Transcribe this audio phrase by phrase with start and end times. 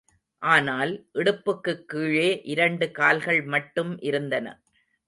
[0.41, 4.47] ஆனால், இடுப்புக்குக் கீழே இரண்டு கால்கள் மட்டும் இருந்தன.